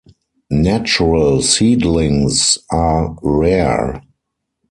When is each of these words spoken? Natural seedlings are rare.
Natural 0.49 1.43
seedlings 1.43 2.57
are 2.71 3.15
rare. 3.21 4.03